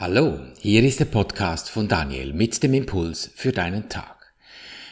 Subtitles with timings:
[0.00, 4.32] Hallo, hier ist der Podcast von Daniel mit dem Impuls für deinen Tag.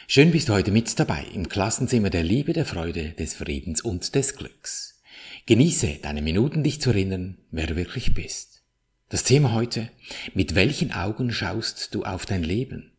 [0.05, 4.15] Schön bist du heute mit dabei im Klassenzimmer der Liebe, der Freude, des Friedens und
[4.15, 5.01] des Glücks.
[5.45, 8.63] Genieße deine Minuten, dich zu erinnern, wer du wirklich bist.
[9.07, 9.89] Das Thema heute,
[10.33, 12.91] mit welchen Augen schaust du auf dein Leben?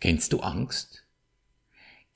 [0.00, 1.06] Kennst du Angst?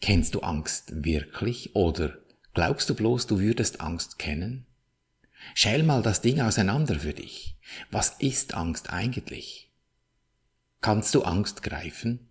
[0.02, 2.18] Kennst du Angst wirklich oder
[2.52, 4.66] glaubst du bloß, du würdest Angst kennen?
[5.54, 7.56] Schäl mal das Ding auseinander für dich.
[7.90, 9.70] Was ist Angst eigentlich?
[10.80, 12.28] Kannst du Angst greifen?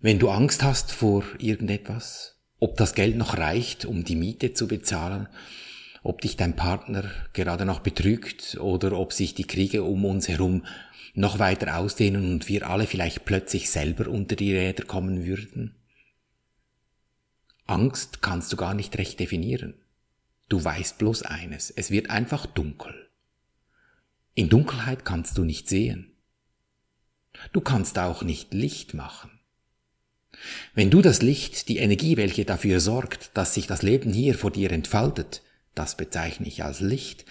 [0.00, 4.68] Wenn du Angst hast vor irgendetwas, ob das Geld noch reicht, um die Miete zu
[4.68, 5.28] bezahlen,
[6.02, 10.64] ob dich dein Partner gerade noch betrügt oder ob sich die Kriege um uns herum
[11.14, 15.76] noch weiter ausdehnen und wir alle vielleicht plötzlich selber unter die Räder kommen würden?
[17.66, 19.74] Angst kannst du gar nicht recht definieren.
[20.52, 23.08] Du weißt bloß eines, es wird einfach dunkel.
[24.34, 26.12] In Dunkelheit kannst du nicht sehen.
[27.54, 29.30] Du kannst auch nicht Licht machen.
[30.74, 34.50] Wenn du das Licht, die Energie, welche dafür sorgt, dass sich das Leben hier vor
[34.50, 35.40] dir entfaltet,
[35.74, 37.24] das bezeichne ich als Licht,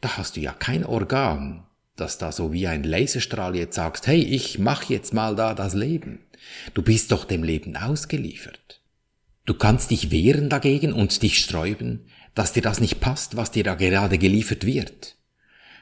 [0.00, 4.22] da hast du ja kein Organ, das da so wie ein Laserstrahl jetzt sagst, hey,
[4.22, 6.20] ich mach jetzt mal da das Leben.
[6.72, 8.80] Du bist doch dem Leben ausgeliefert.
[9.44, 13.64] Du kannst dich wehren dagegen und dich sträuben, dass dir das nicht passt, was dir
[13.64, 15.16] da gerade geliefert wird.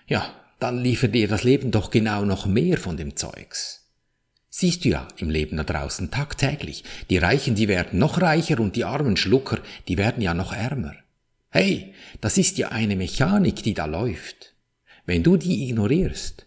[0.07, 3.87] Ja, dann liefert dir das Leben doch genau noch mehr von dem Zeugs.
[4.51, 6.83] Siehst du ja im Leben da draußen tagtäglich.
[7.11, 10.95] Die Reichen, die werden noch reicher und die armen Schlucker, die werden ja noch ärmer.
[11.51, 14.55] Hey, das ist ja eine Mechanik, die da läuft.
[15.07, 16.47] Wenn du die ignorierst,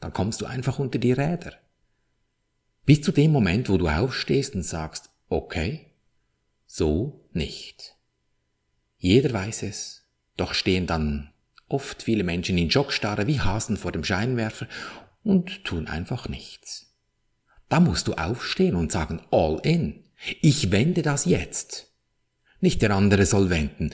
[0.00, 1.52] dann kommst du einfach unter die Räder.
[2.84, 5.86] Bis zu dem Moment, wo du aufstehst und sagst, okay,
[6.66, 7.94] so nicht.
[9.02, 10.04] Jeder weiß es,
[10.36, 11.32] doch stehen dann
[11.66, 14.68] oft viele Menschen in Schockstarre wie Hasen vor dem Scheinwerfer
[15.24, 16.94] und tun einfach nichts.
[17.68, 20.04] Da musst du aufstehen und sagen, all in.
[20.40, 21.92] Ich wende das jetzt.
[22.60, 23.90] Nicht der andere soll wenden.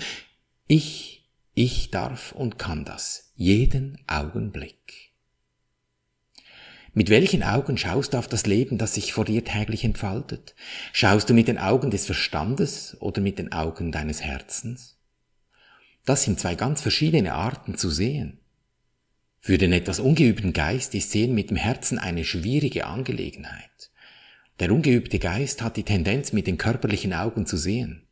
[0.66, 3.32] Ich, ich darf und kann das.
[3.34, 5.14] Jeden Augenblick.
[6.92, 10.54] Mit welchen Augen schaust du auf das Leben, das sich vor dir täglich entfaltet?
[10.92, 14.97] Schaust du mit den Augen des Verstandes oder mit den Augen deines Herzens?
[16.08, 18.40] Das sind zwei ganz verschiedene Arten zu sehen.
[19.40, 23.90] Für den etwas ungeübten Geist ist Sehen mit dem Herzen eine schwierige Angelegenheit.
[24.58, 28.06] Der ungeübte Geist hat die Tendenz, mit den körperlichen Augen zu sehen,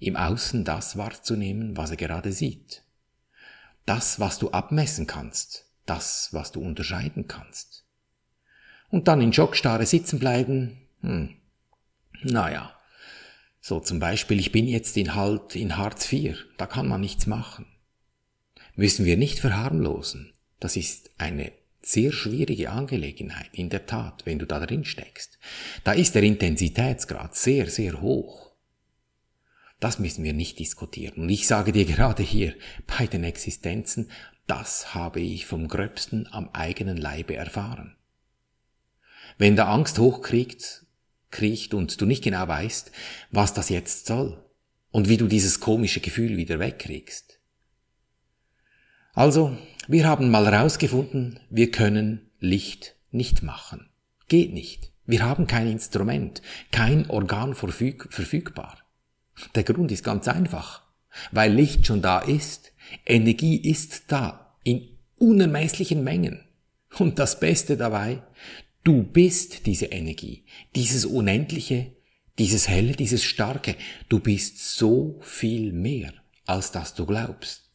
[0.00, 2.82] im Außen das wahrzunehmen, was er gerade sieht.
[3.84, 7.84] Das, was du abmessen kannst, das, was du unterscheiden kannst.
[8.88, 11.36] Und dann in Schockstarre sitzen bleiben, hm,
[12.22, 12.77] naja,
[13.68, 17.26] so zum Beispiel, ich bin jetzt in Halt in Hartz IV, da kann man nichts
[17.26, 17.66] machen.
[18.74, 20.32] Müssen wir nicht verharmlosen.
[20.58, 21.52] Das ist eine
[21.82, 25.38] sehr schwierige Angelegenheit, in der Tat, wenn du da drin steckst.
[25.84, 28.52] Da ist der Intensitätsgrad sehr, sehr hoch.
[29.80, 31.22] Das müssen wir nicht diskutieren.
[31.22, 32.54] Und ich sage dir gerade hier,
[32.98, 34.10] bei den Existenzen,
[34.46, 37.96] das habe ich vom Gröbsten am eigenen Leibe erfahren.
[39.36, 40.86] Wenn da Angst hochkriegt,
[41.30, 42.90] kriecht und du nicht genau weißt,
[43.30, 44.42] was das jetzt soll
[44.90, 47.38] und wie du dieses komische Gefühl wieder wegkriegst.
[49.14, 49.56] Also,
[49.88, 53.88] wir haben mal herausgefunden, wir können Licht nicht machen.
[54.28, 54.92] Geht nicht.
[55.06, 58.78] Wir haben kein Instrument, kein Organ verfüg verfügbar.
[59.54, 60.82] Der Grund ist ganz einfach.
[61.32, 62.72] Weil Licht schon da ist,
[63.06, 66.44] Energie ist da in unermesslichen Mengen.
[66.98, 68.22] Und das Beste dabei,
[68.88, 71.92] Du bist diese Energie, dieses Unendliche,
[72.38, 73.76] dieses Helle, dieses Starke.
[74.08, 76.14] Du bist so viel mehr,
[76.46, 77.68] als dass du glaubst.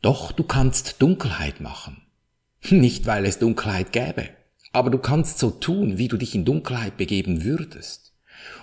[0.00, 2.00] Doch du kannst Dunkelheit machen.
[2.70, 4.30] Nicht weil es Dunkelheit gäbe,
[4.72, 8.14] aber du kannst so tun, wie du dich in Dunkelheit begeben würdest.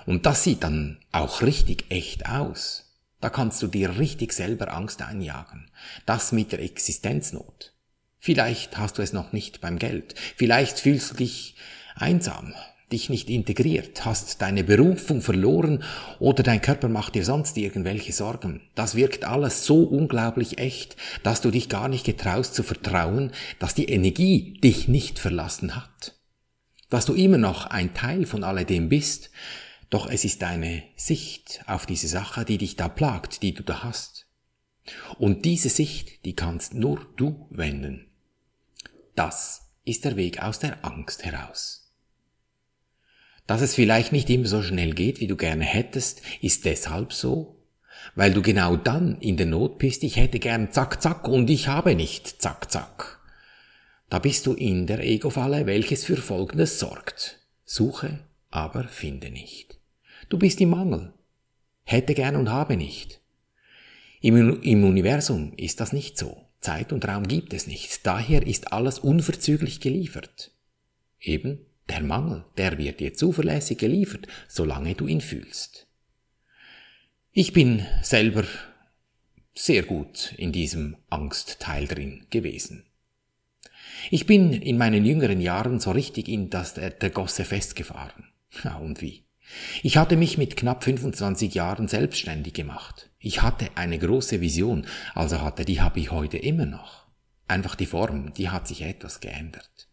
[0.08, 2.98] Und das sieht dann auch richtig echt aus.
[3.22, 5.70] Da kannst du dir richtig selber Angst einjagen.
[6.08, 7.77] Das mit der Existenznot.
[8.20, 10.16] Vielleicht hast du es noch nicht beim Geld.
[10.36, 11.56] Vielleicht fühlst du dich
[11.96, 12.54] einsam,
[12.92, 15.84] dich nicht integriert, hast deine Berufung verloren
[16.20, 18.62] oder dein Körper macht dir sonst irgendwelche Sorgen.
[18.76, 23.76] Das wirkt alles so unglaublich echt, dass du dich gar nicht getraust zu vertrauen, dass
[23.76, 26.16] die Energie dich nicht verlassen hat.
[26.90, 29.32] Dass du immer noch ein Teil von alledem bist,
[29.90, 33.84] doch es ist deine Sicht auf diese Sache, die dich da plagt, die du da
[33.84, 34.17] hast.
[35.18, 38.08] Und diese Sicht, die kannst nur du wenden.
[39.16, 41.92] Das ist der Weg aus der Angst heraus.
[43.48, 47.58] Dass es vielleicht nicht immer so schnell geht, wie du gerne hättest, ist deshalb so,
[48.16, 51.68] weil du genau dann in der Not bist, ich hätte gern zack zack und ich
[51.68, 53.20] habe nicht zack zack.
[54.10, 57.40] da bist du in der Ego-Falle, welches für Folgendes sorgt.
[57.66, 58.20] Suche,
[58.50, 59.80] aber finde nicht.
[60.30, 61.14] Du bist im Mangel.
[61.84, 63.22] Hätte gern und habe nicht.
[64.22, 66.48] Im, Im Universum ist das nicht so.
[66.60, 68.06] Zeit und Raum gibt es nicht.
[68.06, 70.52] Daher ist alles unverzüglich geliefert.
[71.20, 75.88] Eben der Mangel, der wird dir zuverlässig geliefert, solange du ihn fühlst.
[77.32, 78.44] Ich bin selber
[79.54, 82.86] sehr gut in diesem Angstteil drin gewesen.
[84.12, 88.26] Ich bin in meinen jüngeren Jahren so richtig in das der, Gosse festgefahren.
[88.64, 89.27] Ja, und wie?
[89.84, 93.10] Ich hatte mich mit knapp 25 Jahren selbstständig gemacht.
[93.20, 94.86] Ich hatte eine große Vision,
[95.16, 97.08] also hatte, die habe ich heute immer noch.
[97.48, 99.88] Einfach die Form, die hat sich etwas geändert.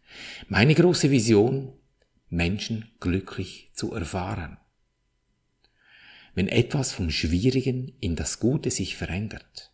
[0.47, 1.73] Meine große Vision,
[2.29, 4.57] Menschen glücklich zu erfahren.
[6.33, 9.71] Wenn etwas vom Schwierigen in das Gute sich verändert,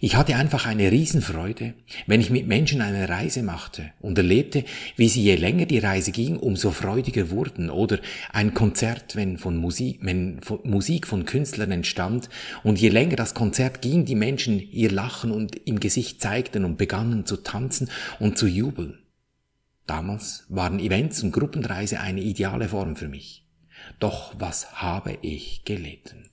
[0.00, 1.74] ich hatte einfach eine Riesenfreude,
[2.06, 4.64] wenn ich mit Menschen eine Reise machte und erlebte,
[4.96, 7.98] wie sie je länger die Reise ging, umso freudiger wurden oder
[8.32, 12.28] ein Konzert, wenn von Musik, wenn von Musik von Künstlern entstand
[12.62, 16.76] und je länger das Konzert ging, die Menschen ihr Lachen und im Gesicht zeigten und
[16.76, 17.90] begannen zu tanzen
[18.20, 18.98] und zu jubeln.
[19.86, 23.46] Damals waren Events und Gruppenreise eine ideale Form für mich.
[24.00, 26.30] Doch was habe ich gelitten?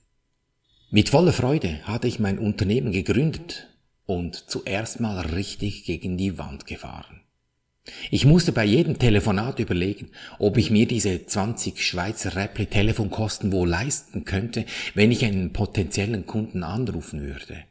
[0.94, 3.68] Mit voller Freude hatte ich mein Unternehmen gegründet
[4.06, 7.22] und zuerst mal richtig gegen die Wand gefahren.
[8.12, 13.68] Ich musste bei jedem Telefonat überlegen, ob ich mir diese 20 Schweizer Räppli Telefonkosten wohl
[13.68, 17.64] leisten könnte, wenn ich einen potenziellen Kunden anrufen würde.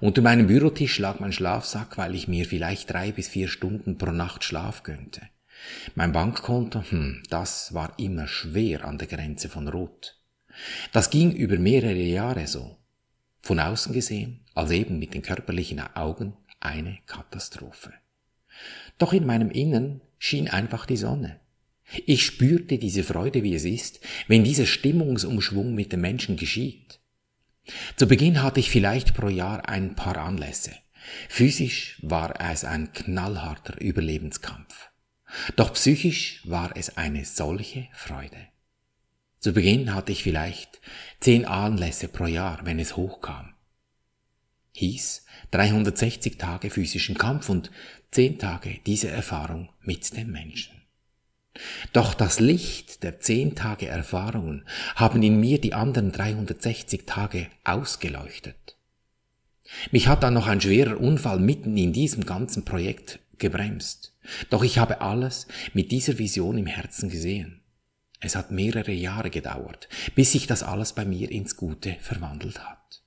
[0.00, 4.10] Unter meinem Bürotisch lag mein Schlafsack, weil ich mir vielleicht drei bis vier Stunden pro
[4.10, 5.22] Nacht Schlaf gönnte.
[5.94, 10.16] Mein Bankkonto, hm, das war immer schwer an der Grenze von Rot.
[10.92, 12.76] Das ging über mehrere Jahre so.
[13.42, 17.92] Von außen gesehen, als eben mit den körperlichen Augen, eine Katastrophe.
[18.98, 21.40] Doch in meinem Innern schien einfach die Sonne.
[22.06, 26.98] Ich spürte diese Freude, wie es ist, wenn dieser Stimmungsumschwung mit den Menschen geschieht.
[27.96, 30.72] Zu Beginn hatte ich vielleicht pro Jahr ein paar Anlässe.
[31.28, 34.90] Physisch war es ein knallharter Überlebenskampf.
[35.56, 38.48] Doch psychisch war es eine solche Freude.
[39.38, 40.80] Zu Beginn hatte ich vielleicht
[41.20, 43.54] zehn Anlässe pro Jahr, wenn es hochkam.
[44.72, 47.70] Hieß 360 Tage physischen Kampf und
[48.10, 50.82] zehn Tage diese Erfahrung mit dem Menschen.
[51.92, 58.76] Doch das Licht der zehn Tage Erfahrungen haben in mir die anderen 360 Tage ausgeleuchtet.
[59.90, 64.14] Mich hat dann noch ein schwerer Unfall mitten in diesem ganzen Projekt gebremst.
[64.50, 67.62] Doch ich habe alles mit dieser Vision im Herzen gesehen.
[68.26, 73.00] Es hat mehrere Jahre gedauert, bis sich das alles bei mir ins Gute verwandelt hat.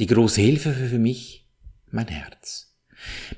[0.00, 1.46] Die große Hilfe für mich,
[1.92, 2.74] mein Herz.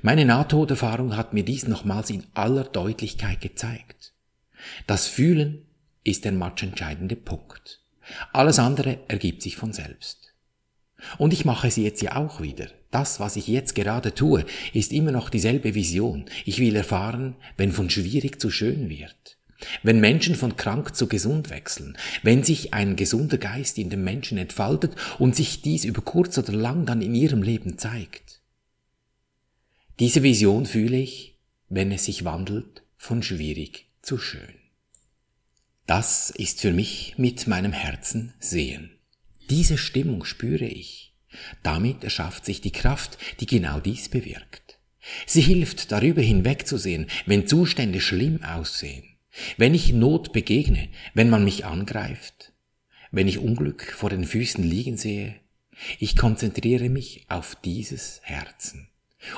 [0.01, 4.13] Meine Nahtoderfahrung hat mir dies nochmals in aller Deutlichkeit gezeigt.
[4.87, 5.67] Das Fühlen
[6.03, 7.83] ist der matchentscheidende Punkt.
[8.33, 10.33] Alles andere ergibt sich von selbst.
[11.19, 12.69] Und ich mache es jetzt ja auch wieder.
[12.89, 16.25] Das, was ich jetzt gerade tue, ist immer noch dieselbe Vision.
[16.43, 19.37] Ich will erfahren, wenn von schwierig zu schön wird.
[19.83, 24.37] Wenn Menschen von krank zu gesund wechseln, wenn sich ein gesunder Geist in dem Menschen
[24.37, 28.41] entfaltet und sich dies über kurz oder lang dann in ihrem Leben zeigt.
[29.99, 31.37] Diese Vision fühle ich,
[31.69, 34.55] wenn es sich wandelt von schwierig zu schön.
[35.85, 38.91] Das ist für mich mit meinem Herzen sehen.
[39.49, 41.13] Diese Stimmung spüre ich.
[41.63, 44.79] Damit erschafft sich die Kraft, die genau dies bewirkt.
[45.25, 49.10] Sie hilft darüber hinwegzusehen, wenn Zustände schlimm aussehen
[49.57, 52.53] wenn ich Not begegne, wenn man mich angreift,
[53.11, 55.35] wenn ich Unglück vor den Füßen liegen sehe,
[55.99, 58.89] ich konzentriere mich auf dieses Herzen.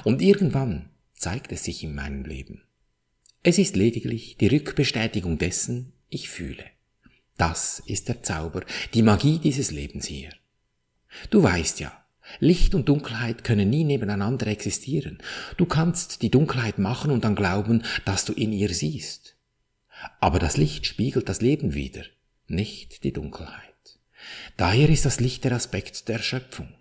[0.04, 2.64] Und irgendwann zeigt es sich in meinem Leben.
[3.44, 6.64] Es ist lediglich die Rückbestätigung dessen, ich fühle.
[7.38, 10.30] Das ist der Zauber, die Magie dieses Lebens hier.
[11.30, 12.04] Du weißt ja,
[12.40, 15.18] Licht und Dunkelheit können nie nebeneinander existieren.
[15.58, 19.33] Du kannst die Dunkelheit machen und dann glauben, dass du in ihr siehst.
[20.20, 22.04] Aber das Licht spiegelt das Leben wider,
[22.48, 23.74] nicht die Dunkelheit.
[24.58, 26.74] Daher ist das Licht der Aspekt der Schöpfung.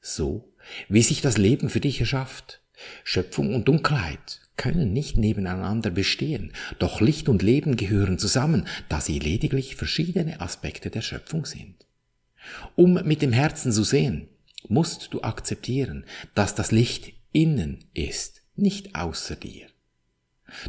[0.00, 0.52] So,
[0.88, 2.60] wie sich das Leben für dich erschafft.
[3.04, 9.18] Schöpfung und Dunkelheit können nicht nebeneinander bestehen, doch Licht und Leben gehören zusammen, da sie
[9.18, 11.86] lediglich verschiedene Aspekte der Schöpfung sind.
[12.74, 14.28] Um mit dem Herzen zu sehen,
[14.68, 16.04] musst du akzeptieren,
[16.34, 19.66] dass das Licht innen ist, nicht außer dir.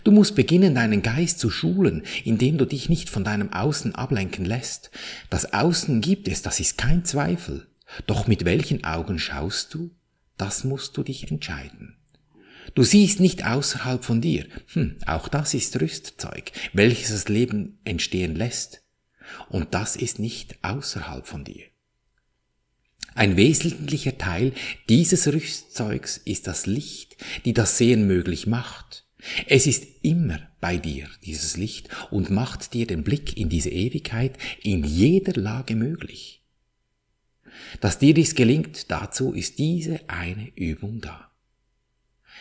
[0.04, 4.46] Du musst beginnen, deinen Geist zu schulen, indem du dich nicht von deinem Außen ablenken
[4.46, 4.92] lässt.
[5.30, 7.68] Das Außen gibt es, das ist kein Zweifel.
[8.08, 9.92] Doch mit welchen Augen schaust du?
[10.38, 11.98] Das musst du dich entscheiden.
[12.76, 14.48] Du siehst nicht außerhalb von dir.
[14.74, 18.84] Hm, auch das ist Rüstzeug, welches das Leben entstehen lässt.
[19.50, 21.64] Und das ist nicht außerhalb von dir.
[23.16, 24.54] Ein wesentlicher Teil
[24.90, 29.03] dieses Rüstzeugs ist das Licht, die das Sehen möglich macht.
[29.48, 34.38] Es ist immer bei dir, dieses Licht, und macht dir den Blick in diese Ewigkeit
[34.62, 36.42] in jeder Lage möglich.
[37.82, 41.32] Dass dir dies gelingt, dazu ist diese eine Übung da.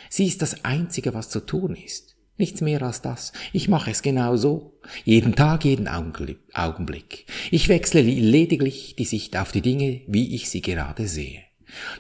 [0.09, 2.17] Sie ist das Einzige, was zu tun ist.
[2.39, 3.33] Nichts mehr als das.
[3.53, 4.81] Ich mache es genau so.
[5.05, 7.27] Jeden Tag, jeden Augenblick.
[7.51, 11.43] Ich wechsle lediglich die Sicht auf die Dinge, wie ich sie gerade sehe.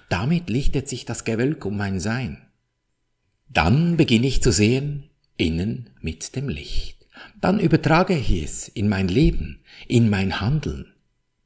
[0.08, 2.38] Damit lichtet sich das Gewölk um mein Sein.
[3.52, 7.06] Dann beginne ich zu sehen, innen mit dem Licht.
[7.38, 10.94] Dann übertrage ich es in mein Leben, in mein Handeln.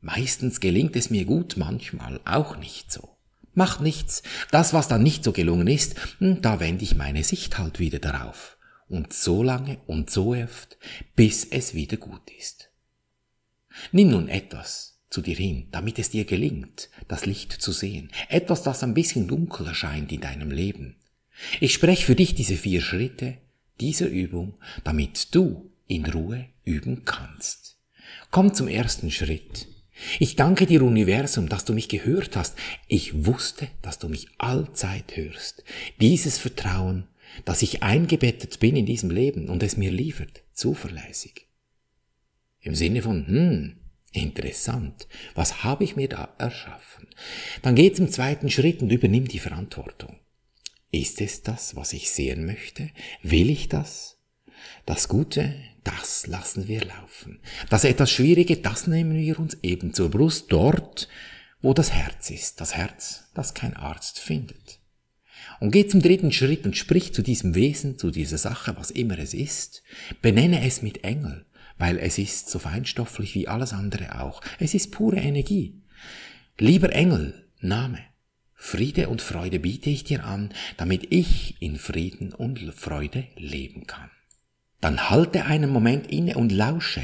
[0.00, 3.16] Meistens gelingt es mir gut, manchmal auch nicht so.
[3.54, 4.22] Macht nichts.
[4.52, 7.98] Das, was dann nicht so gelungen ist, hm, da wende ich meine Sicht halt wieder
[7.98, 8.56] darauf.
[8.86, 10.78] Und so lange und so oft,
[11.16, 12.70] bis es wieder gut ist.
[13.90, 18.12] Nimm nun etwas zu dir hin, damit es dir gelingt, das Licht zu sehen.
[18.28, 20.96] Etwas, das ein bisschen dunkel erscheint in deinem Leben.
[21.60, 23.38] Ich spreche für dich diese vier Schritte
[23.80, 27.76] dieser Übung, damit du in Ruhe üben kannst.
[28.30, 29.68] Komm zum ersten Schritt.
[30.18, 32.56] Ich danke dir, Universum, dass du mich gehört hast.
[32.86, 35.64] Ich wusste, dass du mich allzeit hörst.
[36.00, 37.06] Dieses Vertrauen,
[37.44, 41.46] dass ich eingebettet bin in diesem Leben und es mir liefert, zuverlässig.
[42.60, 43.76] Im Sinne von, hm,
[44.12, 47.06] interessant, was habe ich mir da erschaffen?
[47.62, 50.18] Dann geh zum zweiten Schritt und übernimm die Verantwortung.
[50.96, 52.88] Ist es das, was ich sehen möchte?
[53.22, 54.16] Will ich das?
[54.86, 57.38] Das Gute, das lassen wir laufen.
[57.68, 61.10] Das etwas Schwierige, das nehmen wir uns eben zur Brust, dort,
[61.60, 62.62] wo das Herz ist.
[62.62, 64.80] Das Herz, das kein Arzt findet.
[65.60, 69.18] Und geh zum dritten Schritt und sprich zu diesem Wesen, zu dieser Sache, was immer
[69.18, 69.82] es ist.
[70.22, 71.44] Benenne es mit Engel,
[71.76, 74.40] weil es ist so feinstofflich wie alles andere auch.
[74.58, 75.82] Es ist pure Energie.
[76.56, 77.98] Lieber Engel, Name,
[78.56, 84.10] Friede und Freude biete ich dir an, damit ich in Frieden und Freude leben kann
[84.80, 87.02] dann halte einen Moment inne und lausche.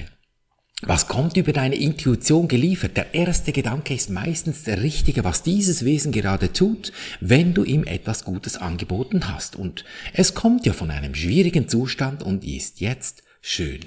[0.83, 2.97] Was kommt über deine Intuition geliefert?
[2.97, 7.85] Der erste Gedanke ist meistens der richtige, was dieses Wesen gerade tut, wenn du ihm
[7.85, 9.55] etwas Gutes angeboten hast.
[9.55, 13.81] Und es kommt ja von einem schwierigen Zustand und ist jetzt schön.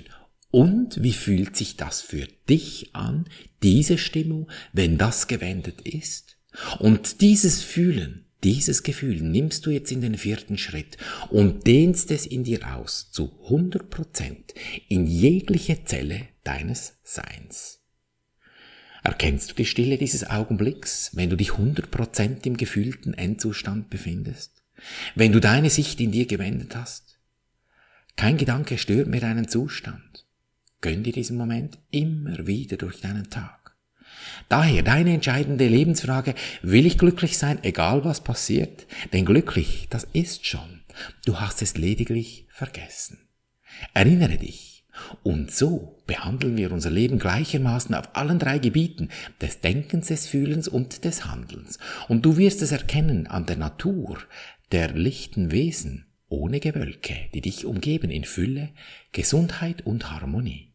[0.51, 3.25] Und wie fühlt sich das für dich an,
[3.61, 6.24] diese Stimmung, wenn das gewendet ist?
[6.79, 10.97] Und dieses Fühlen, dieses Gefühl nimmst du jetzt in den vierten Schritt
[11.29, 14.53] und dehnst es in dir aus zu 100 Prozent
[14.87, 17.79] in jegliche Zelle deines Seins.
[19.03, 24.63] Erkennst du die Stille dieses Augenblicks, wenn du dich 100 Prozent im gefühlten Endzustand befindest?
[25.15, 27.19] Wenn du deine Sicht in dir gewendet hast?
[28.15, 30.25] Kein Gedanke stört mehr deinen Zustand.
[30.81, 33.64] Gönn dir diesen Moment immer wieder durch deinen Tag.
[34.49, 38.87] Daher deine entscheidende Lebensfrage, will ich glücklich sein, egal was passiert?
[39.13, 40.81] Denn glücklich, das ist schon.
[41.25, 43.27] Du hast es lediglich vergessen.
[43.93, 44.85] Erinnere dich.
[45.23, 49.09] Und so behandeln wir unser Leben gleichermaßen auf allen drei Gebieten
[49.41, 51.79] des Denkens, des Fühlens und des Handelns.
[52.07, 54.17] Und du wirst es erkennen an der Natur
[54.71, 58.69] der lichten Wesen ohne Gewölke, die dich umgeben in Fülle,
[59.11, 60.74] Gesundheit und Harmonie.